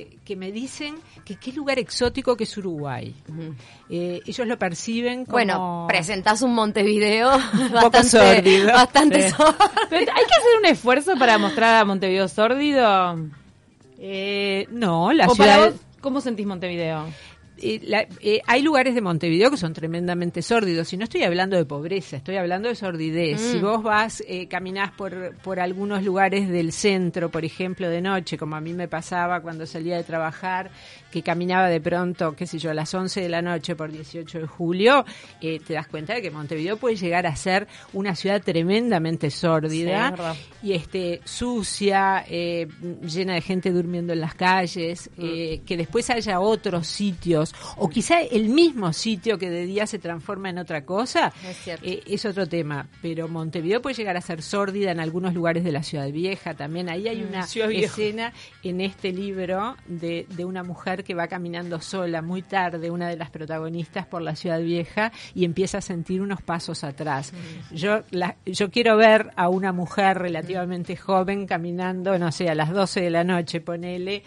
eh, 0.00 0.16
que 0.24 0.36
me 0.36 0.52
dicen 0.52 0.94
que 1.24 1.36
qué 1.36 1.52
lugar 1.52 1.78
exótico 1.78 2.36
que 2.36 2.44
es 2.44 2.56
Uruguay. 2.56 3.14
Eh, 3.90 4.20
ellos 4.26 4.46
lo 4.46 4.58
perciben 4.58 5.24
como 5.24 5.32
Bueno, 5.32 5.84
presentás 5.88 6.42
un 6.42 6.54
Montevideo 6.54 7.30
bastante, 7.72 8.08
sórdido. 8.08 8.66
bastante 8.72 9.22
Sí. 9.22 9.30
sórdido. 9.30 9.56
Pero 9.90 10.00
hay 10.12 10.24
que 10.24 10.34
hacer 10.34 10.58
un 10.60 10.66
esfuerzo 10.66 11.16
para 11.18 11.38
mostrar 11.38 11.74
a 11.80 11.84
Montevideo 11.84 12.28
sórdido. 12.28 13.18
Eh, 13.98 14.66
no, 14.70 15.12
la 15.12 15.26
¿O 15.28 15.34
para 15.36 15.54
ciudad. 15.54 15.70
vos, 15.72 15.80
¿Cómo 16.00 16.20
sentís 16.20 16.46
Montevideo? 16.46 17.06
Eh, 17.62 17.80
la- 17.84 18.06
eh, 18.20 18.40
hay 18.46 18.62
lugares 18.62 18.94
de 18.94 19.00
Montevideo 19.00 19.50
que 19.50 19.56
son 19.56 19.72
tremendamente 19.72 20.42
sórdidos 20.42 20.92
y 20.92 20.96
no 20.96 21.04
estoy 21.04 21.22
hablando 21.22 21.56
de 21.56 21.64
pobreza, 21.64 22.16
estoy 22.16 22.36
hablando 22.36 22.68
de 22.68 22.74
sordidez. 22.74 23.40
Mm. 23.40 23.52
Si 23.52 23.58
vos 23.58 23.82
vas, 23.82 24.22
eh, 24.26 24.48
caminás 24.48 24.90
por, 24.92 25.36
por 25.38 25.60
algunos 25.60 26.02
lugares 26.02 26.48
del 26.48 26.72
centro, 26.72 27.30
por 27.30 27.44
ejemplo, 27.44 27.88
de 27.88 28.00
noche, 28.00 28.36
como 28.36 28.56
a 28.56 28.60
mí 28.60 28.72
me 28.72 28.88
pasaba 28.88 29.40
cuando 29.40 29.66
salía 29.66 29.96
de 29.96 30.04
trabajar, 30.04 30.70
que 31.10 31.22
caminaba 31.22 31.68
de 31.68 31.80
pronto, 31.80 32.34
qué 32.34 32.46
sé 32.46 32.58
yo, 32.58 32.70
a 32.70 32.74
las 32.74 32.92
11 32.92 33.20
de 33.20 33.28
la 33.28 33.42
noche 33.42 33.76
por 33.76 33.92
18 33.92 34.40
de 34.40 34.46
julio, 34.46 35.04
eh, 35.40 35.60
te 35.66 35.74
das 35.74 35.86
cuenta 35.86 36.14
de 36.14 36.22
que 36.22 36.30
Montevideo 36.30 36.76
puede 36.78 36.96
llegar 36.96 37.26
a 37.26 37.36
ser 37.36 37.68
una 37.92 38.14
ciudad 38.14 38.42
tremendamente 38.42 39.30
sórdida 39.30 40.10
y 40.62 40.72
este 40.72 41.20
sucia, 41.24 42.24
eh, 42.28 42.66
llena 43.06 43.34
de 43.34 43.40
gente 43.40 43.70
durmiendo 43.70 44.12
en 44.12 44.20
las 44.20 44.34
calles, 44.34 45.10
eh, 45.18 45.60
que 45.66 45.76
después 45.76 46.08
haya 46.10 46.40
otros 46.40 46.86
sitios, 46.86 47.51
o 47.76 47.88
quizá 47.88 48.20
el 48.20 48.48
mismo 48.48 48.92
sitio 48.92 49.38
que 49.38 49.50
de 49.50 49.66
día 49.66 49.86
se 49.86 49.98
transforma 49.98 50.50
en 50.50 50.58
otra 50.58 50.84
cosa, 50.84 51.32
Es 51.46 51.68
eh, 51.82 52.02
es 52.06 52.24
otro 52.24 52.46
tema. 52.46 52.88
Pero 53.00 53.28
Montevideo 53.28 53.80
puede 53.82 53.94
llegar 53.94 54.16
a 54.16 54.20
ser 54.20 54.42
sórdida 54.42 54.90
en 54.90 55.00
algunos 55.00 55.34
lugares 55.34 55.64
de 55.64 55.72
la 55.72 55.82
Ciudad 55.82 56.10
Vieja 56.10 56.54
también. 56.54 56.88
Ahí 56.88 57.08
hay 57.08 57.22
una 57.22 57.46
Ciudad 57.46 57.68
Vieja. 57.68 57.86
escena 57.86 58.32
en 58.62 58.80
este 58.80 59.12
libro 59.12 59.76
de, 59.86 60.26
de 60.30 60.44
una 60.44 60.62
mujer 60.62 61.04
que 61.04 61.14
va 61.14 61.28
caminando 61.28 61.80
sola 61.80 62.22
muy 62.22 62.42
tarde, 62.42 62.90
una 62.90 63.08
de 63.08 63.16
las 63.16 63.30
protagonistas 63.30 64.06
por 64.06 64.22
la 64.22 64.36
Ciudad 64.36 64.60
Vieja, 64.60 65.12
y 65.34 65.44
empieza 65.44 65.78
a 65.78 65.80
sentir 65.82 66.20
unos 66.22 66.42
pasos 66.42 66.84
atrás. 66.84 67.32
Yo, 67.72 68.02
la- 68.10 68.36
yo 68.46 68.70
quiero 68.70 68.96
ver 68.96 69.30
a 69.36 69.48
una 69.48 69.72
mujer 69.72 70.18
relativamente 70.18 70.96
joven 70.96 71.46
caminando, 71.46 72.18
no 72.18 72.32
sé, 72.32 72.48
a 72.48 72.54
las 72.54 72.70
12 72.70 73.00
de 73.00 73.10
la 73.10 73.24
noche, 73.24 73.60
ponele, 73.60 74.22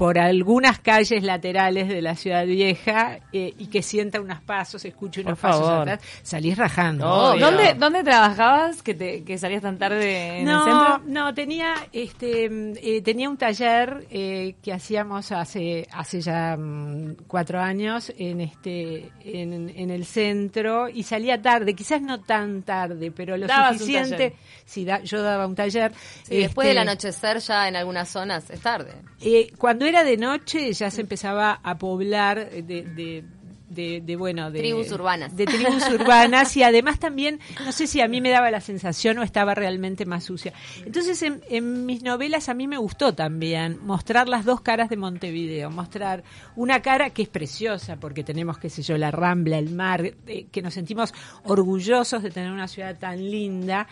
por 0.00 0.18
algunas 0.18 0.78
calles 0.80 1.22
laterales 1.22 1.86
de 1.86 2.00
la 2.00 2.14
ciudad 2.16 2.46
vieja 2.46 3.18
eh, 3.34 3.52
y 3.58 3.66
que 3.66 3.82
sienta 3.82 4.18
unos 4.18 4.40
pasos, 4.40 4.82
escuche 4.86 5.20
unos 5.20 5.38
Por 5.38 5.50
pasos 5.50 5.66
favor. 5.66 5.90
atrás, 5.90 6.00
salís 6.22 6.56
rajando. 6.56 7.06
Obvio. 7.06 7.44
¿Dónde, 7.44 7.74
¿Dónde 7.74 8.02
trabajabas 8.02 8.82
que, 8.82 8.94
te, 8.94 9.24
que 9.24 9.36
salías 9.36 9.60
tan 9.60 9.76
tarde 9.76 10.38
en 10.38 10.48
el 10.48 10.54
no, 10.54 10.64
centro? 10.64 11.02
no, 11.04 11.34
tenía, 11.34 11.74
este, 11.92 12.46
eh, 12.46 13.02
tenía 13.02 13.28
un 13.28 13.36
taller 13.36 14.06
eh, 14.10 14.54
que 14.62 14.72
hacíamos 14.72 15.32
hace, 15.32 15.86
hace 15.92 16.22
ya 16.22 16.56
mm, 16.56 17.16
cuatro 17.26 17.60
años 17.60 18.10
en 18.16 18.40
este, 18.40 19.12
en, 19.22 19.68
en 19.68 19.90
el 19.90 20.06
centro 20.06 20.88
y 20.88 21.02
salía 21.02 21.42
tarde, 21.42 21.74
quizás 21.74 22.00
no 22.00 22.22
tan 22.22 22.62
tarde, 22.62 23.10
pero 23.10 23.36
lo 23.36 23.46
Dabas 23.46 23.76
suficiente. 23.76 24.34
Sí, 24.64 24.86
da- 24.86 25.02
yo 25.02 25.20
daba 25.22 25.46
un 25.46 25.54
taller. 25.54 25.92
Sí, 26.22 26.38
después 26.38 26.66
del 26.68 26.78
este, 26.78 26.88
anochecer 26.90 27.38
ya 27.40 27.68
en 27.68 27.76
algunas 27.76 28.08
zonas 28.08 28.48
es 28.48 28.60
tarde. 28.62 28.94
Eh, 29.20 29.52
cuando 29.58 29.89
era 29.90 30.04
de 30.04 30.16
noche 30.16 30.72
ya 30.72 30.90
se 30.90 31.00
empezaba 31.00 31.60
a 31.62 31.76
poblar 31.76 32.48
de, 32.50 32.82
de, 32.82 33.24
de- 33.70 34.02
de, 34.04 34.16
bueno 34.16 34.50
de 34.50 34.58
Tribus 34.60 34.92
urbanas. 34.92 35.36
de 35.36 35.46
tribus 35.46 35.88
urbanas. 35.90 36.56
Y 36.56 36.62
además 36.62 36.98
también 36.98 37.40
no 37.64 37.72
sé 37.72 37.86
si 37.86 38.00
a 38.00 38.08
mí 38.08 38.20
me 38.20 38.30
daba 38.30 38.50
la 38.50 38.60
sensación 38.60 39.18
o 39.18 39.22
estaba 39.22 39.54
realmente 39.54 40.04
más 40.04 40.24
sucia. 40.24 40.52
Entonces 40.84 41.22
en, 41.22 41.40
en 41.48 41.86
mis 41.86 42.02
novelas 42.02 42.48
a 42.48 42.54
mí 42.54 42.66
me 42.68 42.76
gustó 42.76 43.14
también 43.14 43.78
mostrar 43.82 44.28
las 44.28 44.44
dos 44.44 44.60
caras 44.60 44.90
de 44.90 44.96
Montevideo 44.96 45.70
mostrar 45.70 46.22
una 46.56 46.82
cara 46.82 47.10
que 47.10 47.22
es 47.22 47.28
preciosa 47.28 47.96
porque 47.96 48.24
tenemos 48.24 48.58
qué 48.58 48.68
sé 48.68 48.82
yo 48.82 48.98
la 48.98 49.10
Rambla 49.10 49.58
el 49.58 49.70
mar 49.70 50.14
eh, 50.26 50.46
que 50.50 50.62
nos 50.62 50.74
sentimos 50.74 51.14
orgullosos 51.44 52.22
de 52.22 52.30
tener 52.30 52.50
una 52.50 52.68
ciudad 52.68 52.98
tan 52.98 53.18
linda 53.30 53.86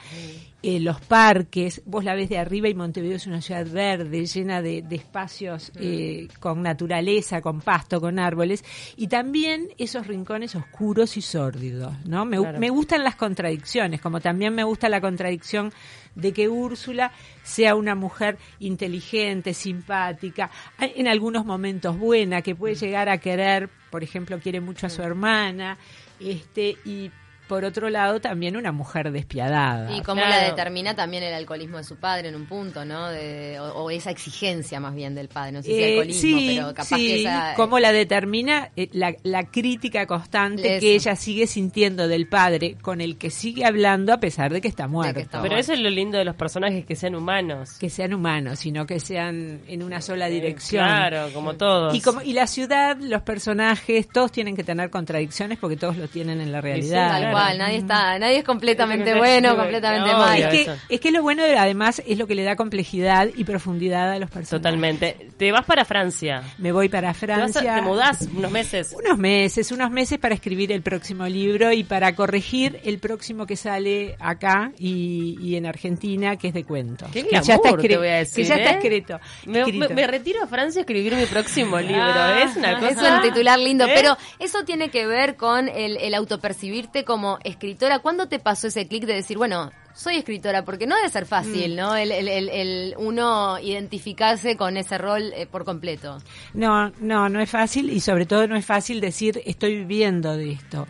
eh, 0.62 0.80
los 0.80 1.00
parques, 1.00 1.82
vos 1.87 2.02
la 2.04 2.14
ves 2.16 2.28
de 2.28 2.37
arriba 2.38 2.68
y 2.68 2.75
Montevideo 2.75 3.16
es 3.16 3.28
una 3.28 3.40
ciudad 3.40 3.64
verde, 3.70 4.26
llena 4.26 4.61
de, 4.61 4.82
de 4.82 4.97
espacios 4.97 5.70
eh, 5.76 6.26
con 6.40 6.62
naturaleza, 6.62 7.40
con 7.40 7.61
pasto, 7.61 8.00
con 8.00 8.18
árboles, 8.18 8.64
y 8.97 9.06
también 9.06 9.67
esos 9.76 10.06
rincones 10.06 10.54
oscuros 10.54 11.16
y 11.16 11.22
sórdidos, 11.22 11.94
¿no? 12.06 12.25
Me, 12.25 12.38
Claro. 12.38 12.58
me 12.58 12.70
gustan 12.70 13.04
las 13.04 13.16
contradicciones, 13.16 14.00
como 14.00 14.20
también 14.20 14.54
me 14.54 14.64
gusta 14.64 14.88
la 14.88 15.00
contradicción 15.00 15.72
de 16.14 16.32
que 16.32 16.48
Úrsula 16.48 17.12
sea 17.42 17.75
una 17.75 17.94
mujer 17.94 18.38
inteligente, 18.58 19.54
simpática, 19.54 20.50
en 20.78 21.06
algunos 21.08 21.44
momentos 21.44 21.98
buena, 21.98 22.42
que 22.42 22.54
puede 22.54 22.75
llegar 22.75 23.08
a 23.08 23.18
querer, 23.18 23.68
por 23.90 24.02
ejemplo, 24.02 24.38
quiere 24.40 24.60
mucho 24.60 24.87
a 24.87 24.90
su 24.90 25.02
hermana, 25.02 25.78
este, 26.18 26.76
y 26.84 27.10
por 27.49 27.64
otro 27.64 27.88
lado 27.90 28.21
también 28.21 28.57
una 28.57 28.71
mujer 28.73 29.11
despiadada. 29.11 29.90
Y 29.97 30.02
cómo 30.02 30.21
claro. 30.23 30.37
la 30.43 30.45
determina 30.49 30.95
también 30.95 31.23
el 31.23 31.35
alcoholismo 31.35 31.78
de 31.78 31.85
su 31.85 31.97
padre 31.97 32.28
en 32.28 32.35
un 32.37 32.47
punto, 32.47 32.85
¿no? 32.85 33.09
De- 33.09 33.59
o, 33.61 33.85
o 33.85 33.90
esa 33.90 34.11
exigencia 34.11 34.78
más 34.81 34.95
bien 34.95 35.14
del 35.14 35.28
padre, 35.28 35.52
no 35.52 35.62
sé 35.62 35.69
si 35.71 35.75
Eh, 35.75 35.88
alcoholismo, 35.93 36.21
sí, 36.21 36.55
pero 36.57 36.69
capaz 36.75 36.85
sí, 36.97 37.07
que 37.07 37.21
esa... 37.23 37.55
cómo 37.57 37.78
la 37.78 37.93
determina 37.93 38.71
eh, 38.76 38.88
la, 38.93 39.14
la 39.23 39.45
crítica 39.45 40.07
constante 40.07 40.75
Eso. 40.76 40.81
que 40.81 40.95
ella 40.95 41.17
sigue 41.17 41.47
sintiendo 41.47 42.07
del 42.09 42.28
padre 42.28 42.76
con 42.81 43.00
el 43.00 43.17
que 43.17 43.31
sigue 43.31 43.64
hablando 43.64 44.12
a 44.12 44.21
pesar 44.21 44.52
de 44.52 44.61
que 44.61 44.69
está 44.69 44.87
muerto. 44.87 45.21
está 45.21 45.43
Pero 45.43 45.57
eso 45.57 45.73
es 45.73 45.81
lo 45.81 45.90
lindo 45.90 46.19
de 46.19 46.25
los 46.25 46.37
personajes, 46.37 46.85
que 46.85 46.97
sean 46.97 47.14
humanos. 47.14 47.73
Que 47.78 47.88
sean 47.90 48.12
humanos, 48.14 48.59
sino 48.59 48.87
que 48.87 49.00
sean 49.00 49.61
en 49.67 49.83
una 49.83 50.00
sola 50.00 50.26
dirección. 50.28 50.85
Claro, 50.85 51.28
como 51.33 51.55
todos. 51.55 51.95
Y, 51.95 52.00
como, 52.00 52.23
y 52.23 52.33
la 52.33 52.47
ciudad, 52.47 52.97
los 53.00 53.23
personajes, 53.23 54.09
todos 54.09 54.31
tienen 54.33 54.55
que 54.57 54.64
tener 54.64 54.90
contradicciones 54.90 55.59
porque 55.59 55.76
todos 55.76 55.97
lo 55.97 56.09
tienen 56.09 56.40
en 56.40 56.52
la 56.52 56.61
realidad. 56.61 57.33
Nadie 57.59 57.76
está, 57.78 58.18
nadie 58.18 58.38
es 58.38 58.45
completamente 58.45 59.14
bueno, 59.16 59.57
completamente 59.57 60.11
obvio. 60.11 60.18
malo. 60.18 60.45
Es 60.49 60.66
que, 60.66 60.73
es 60.95 61.00
que 61.00 61.11
lo 61.11 61.23
bueno 61.23 61.42
de- 61.45 61.57
además 61.59 62.02
es 62.07 62.18
lo 62.18 62.26
que 62.26 62.35
le 62.35 62.42
da 62.45 62.57
complejidad 62.57 63.28
y 63.37 63.45
profundidad 63.45 64.11
a 64.12 64.18
los 64.18 64.30
personajes. 64.30 64.50
Totalmente. 64.50 65.28
Te 65.37 65.52
vas 65.52 65.64
para 65.64 65.85
Francia. 65.85 66.42
Me 66.59 66.73
voy 66.73 66.88
para 66.88 67.09
Te, 67.09 67.11
a- 67.11 67.14
Francia. 67.14 67.75
te 67.76 67.83
mudás 67.83 68.28
unos 68.35 68.50
meses. 68.50 68.95
Unos 68.99 69.18
meses, 69.18 69.71
unos 69.73 69.90
meses 69.90 70.18
para 70.18 70.35
escribir 70.35 70.73
el 70.73 70.83
próximo 70.83 71.26
libro 71.26 71.73
y 71.73 71.85
para 71.85 72.14
corregir 72.14 72.80
el 72.85 72.99
próximo 72.99 73.47
que 73.47 73.57
sale 73.57 74.16
acá 74.21 74.73
y, 74.78 75.37
y 75.40 75.57
en 75.57 75.66
Argentina, 75.66 76.37
que 76.37 76.49
es 76.49 76.54
de 76.54 76.64
cuentos. 76.64 77.09
Qué 77.12 77.25
que 77.26 77.40
ya 77.40 77.54
está 77.54 77.76
te 77.76 77.97
voy 77.97 78.09
a 78.09 78.14
decir, 78.16 78.45
Que 78.45 78.49
ya 78.49 78.57
está 78.57 78.71
¿eh? 78.71 78.75
escrito. 78.75 79.21
Me, 79.47 79.61
escrito. 79.61 79.88
me- 79.90 79.95
me 79.95 80.07
retiro 80.07 80.42
a 80.42 80.47
Francia 80.47 80.80
a 80.80 80.83
escribir 80.83 81.14
mi 81.14 81.26
próximo 81.26 81.78
libro. 81.78 82.02
Ah, 82.02 82.42
es 82.45 82.57
una 82.57 82.78
cosa. 82.80 82.88
Es 82.90 83.25
un 83.25 83.30
titular 83.30 83.59
lindo, 83.59 83.85
¿Eh? 83.87 83.92
pero 83.95 84.16
eso 84.38 84.64
tiene 84.64 84.90
que 84.90 85.07
ver 85.07 85.37
con 85.37 85.68
el, 85.68 85.97
el 85.99 86.14
autopercibirte 86.14 87.04
como 87.04 87.27
escritora. 87.44 87.99
¿Cuándo 87.99 88.28
te 88.28 88.38
pasó 88.38 88.68
ese 88.68 88.87
clic 88.88 89.04
de 89.04 89.14
decir, 89.14 89.37
bueno, 89.37 89.70
soy 89.94 90.16
escritora? 90.16 90.64
Porque 90.64 90.87
no 90.87 90.97
debe 90.97 91.08
ser 91.11 91.26
fácil, 91.26 91.76
¿no? 91.76 91.94
El, 91.97 92.11
el- 92.12 92.28
el- 92.28 92.49
el 92.49 92.94
uno 92.97 93.58
identificarse 93.58 94.56
con 94.56 94.76
ese 94.76 94.97
rol 94.97 95.32
eh, 95.35 95.47
por 95.47 95.64
completo. 95.64 96.18
No, 96.54 96.90
no, 97.00 97.28
no 97.28 97.40
es 97.40 97.50
fácil 97.50 97.90
y 97.90 98.00
sobre 98.00 98.25
todo 98.26 98.47
no 98.47 98.56
es 98.56 98.64
fácil 98.64 99.00
decir 99.00 99.42
estoy 99.44 99.76
viviendo 99.76 100.37
de 100.37 100.52
esto. 100.52 100.87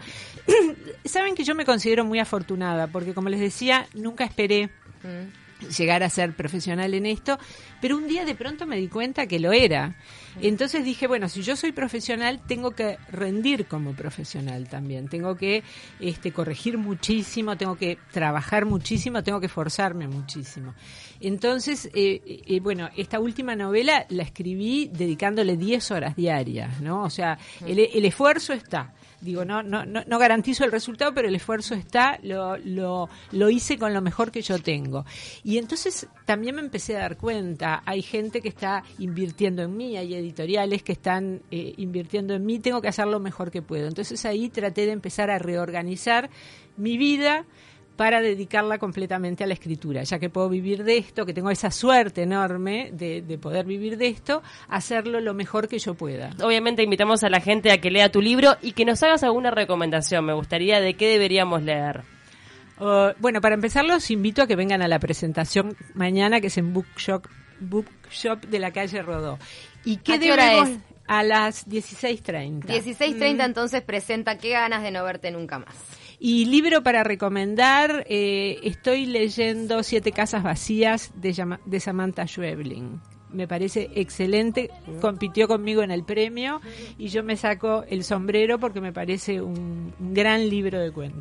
Saben 1.05 1.35
que 1.35 1.45
yo 1.45 1.55
me 1.55 1.65
considero 1.65 2.05
muy 2.05 2.19
afortunada 2.21 2.87
porque 2.87 3.15
como 3.15 3.29
les 3.29 3.41
decía, 3.41 3.87
nunca 3.95 4.25
esperé 4.25 4.71
Mm. 5.03 5.31
Llegar 5.77 6.03
a 6.03 6.11
ser 6.11 6.35
profesional 6.35 6.95
en 6.95 7.07
esto, 7.07 7.39
pero 7.81 7.97
un 7.97 8.07
día 8.07 8.25
de 8.25 8.35
pronto 8.35 8.67
me 8.67 8.77
di 8.77 8.89
cuenta 8.89 9.27
que 9.27 9.39
lo 9.39 9.53
era. 9.53 9.97
Entonces 10.41 10.85
dije, 10.85 11.07
bueno, 11.07 11.29
si 11.29 11.43
yo 11.43 11.57
soy 11.57 11.73
profesional, 11.73 12.41
tengo 12.47 12.73
que 12.73 12.99
rendir 13.11 13.67
como 13.67 13.93
profesional 13.95 14.69
también. 14.69 15.09
Tengo 15.09 15.37
que 15.37 15.63
este, 16.01 16.33
corregir 16.33 16.79
muchísimo, 16.79 17.57
tengo 17.57 17.77
que 17.77 17.99
trabajar 18.13 18.65
muchísimo, 18.65 19.23
tengo 19.23 19.41
que 19.41 19.49
forzarme 19.49 20.07
muchísimo. 20.07 20.75
Entonces, 21.21 21.91
eh, 21.95 22.43
eh, 22.47 22.61
bueno, 22.61 22.89
esta 22.97 23.19
última 23.19 23.57
novela 23.57 24.07
la 24.11 24.23
escribí 24.23 24.91
dedicándole 24.93 25.57
10 25.57 25.91
horas 25.91 26.17
diarias, 26.17 26.81
¿no? 26.81 27.03
O 27.03 27.11
sea, 27.11 27.39
el, 27.67 27.79
el 27.79 28.05
esfuerzo 28.05 28.53
está 28.53 28.93
digo, 29.21 29.45
no, 29.45 29.63
no, 29.63 29.85
no, 29.85 30.03
no 30.07 30.19
garantizo 30.19 30.65
el 30.65 30.73
resultado, 30.73 31.13
pero 31.15 31.29
el 31.29 31.35
esfuerzo 31.35 31.75
está, 31.75 32.19
lo, 32.23 32.57
lo, 32.59 33.09
lo 33.33 33.51
hice 33.51 33.79
con 33.79 33.93
lo 33.93 34.01
mejor 34.01 34.31
que 34.31 34.43
yo 34.43 34.59
tengo. 34.59 35.05
Y 35.43 35.59
entonces 35.59 36.07
también 36.25 36.57
me 36.57 36.61
empecé 36.61 36.97
a 36.97 37.01
dar 37.01 37.17
cuenta, 37.17 37.83
hay 37.85 38.03
gente 38.03 38.41
que 38.41 38.49
está 38.49 38.85
invirtiendo 38.99 39.63
en 39.63 39.77
mí, 39.77 39.97
hay 39.97 40.15
editoriales 40.15 40.83
que 40.83 40.93
están 40.93 41.43
eh, 41.51 41.75
invirtiendo 41.77 42.35
en 42.35 42.45
mí, 42.45 42.59
tengo 42.59 42.81
que 42.81 42.89
hacer 42.89 43.07
lo 43.07 43.21
mejor 43.21 43.51
que 43.51 43.63
puedo. 43.63 43.89
Entonces 43.89 44.25
ahí 44.25 44.49
traté 44.49 44.87
de 44.87 44.93
empezar 44.93 45.31
a 45.31 45.39
reorganizar 45.39 46.31
mi 46.77 46.97
vida 46.97 47.45
para 47.99 48.21
dedicarla 48.21 48.79
completamente 48.79 49.43
a 49.43 49.49
la 49.49 49.55
escritura, 49.55 50.05
ya 50.05 50.21
que 50.21 50.31
puedo 50.31 50.49
vivir 50.49 50.85
de 50.85 50.99
esto, 50.99 51.27
que 51.27 51.35
tengo 51.35 51.51
esa 51.51 51.73
suerte 51.73 52.23
enorme 52.23 52.91
de, 52.93 53.23
de, 53.23 53.39
poder 53.39 53.67
vivir 53.67 53.99
de 53.99 54.07
esto, 54.07 54.41
hacerlo 54.69 55.19
lo 55.21 55.35
mejor 55.35 55.67
que 55.67 55.81
yo 55.81 55.95
pueda. 55.95 56.31
Obviamente 56.41 56.85
invitamos 56.85 57.25
a 57.25 57.29
la 57.29 57.41
gente 57.41 57.73
a 57.73 57.79
que 57.79 57.91
lea 57.91 58.13
tu 58.13 58.23
libro 58.23 58.57
y 58.63 58.71
que 58.71 58.85
nos 58.85 59.03
hagas 59.03 59.25
alguna 59.25 59.51
recomendación. 59.51 60.25
Me 60.25 60.33
gustaría 60.33 60.81
de 60.81 60.95
qué 60.95 61.09
deberíamos 61.09 61.65
leer. 61.65 62.05
Uh, 62.79 63.19
bueno, 63.19 63.41
para 63.41 63.57
empezar 63.57 63.85
los 63.85 64.13
invito 64.13 64.43
a 64.43 64.47
que 64.47 64.55
vengan 64.55 64.81
a 64.81 64.87
la 64.87 65.01
presentación 65.01 65.77
mañana, 65.95 66.41
que 66.41 66.47
es 66.47 66.57
en 66.57 66.73
Bookshop, 66.73 67.27
Bookshop 67.59 68.43
de 68.47 68.61
la 68.61 68.71
calle 68.71 69.03
Rodó. 69.03 69.41
¿Y 69.85 69.97
qué 69.97 70.13
¿A 70.13 70.19
qué 70.21 70.33
hora 70.33 70.63
es? 70.63 70.79
A 71.09 71.25
las 71.25 71.67
16.30. 71.67 72.63
16.30 72.67 73.39
mm. 73.39 73.41
entonces 73.41 73.83
presenta 73.83 74.39
Qué 74.39 74.51
ganas 74.51 74.85
de 74.85 74.93
no 74.93 75.03
verte 75.03 75.33
nunca 75.33 75.59
más. 75.59 75.75
Y 76.21 76.47
libro 76.47 76.83
para 76.83 77.05
recomendar, 77.05 78.05
eh, 78.09 78.59
estoy 78.65 79.07
leyendo 79.07 79.85
Siete 79.85 80.11
Casas 80.11 80.43
Vacías 80.43 81.13
de, 81.15 81.57
de 81.65 81.81
Samantha 81.81 82.27
Schweblin. 82.27 83.01
Me 83.33 83.47
parece 83.47 83.91
excelente, 83.95 84.71
compitió 85.01 85.47
conmigo 85.47 85.83
en 85.83 85.91
el 85.91 86.03
premio 86.03 86.61
y 86.97 87.09
yo 87.09 87.23
me 87.23 87.37
saco 87.37 87.85
el 87.89 88.03
sombrero 88.03 88.59
porque 88.59 88.81
me 88.81 88.93
parece 88.93 89.43
un 89.43 89.93
gran 89.99 90.49
libro 90.49 90.81
de 90.81 90.91
cuentos. 90.91 91.17